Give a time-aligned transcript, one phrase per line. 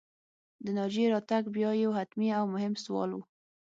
[0.63, 3.19] د ناجيې راتګ بیا یو حتمي او مهم سوال و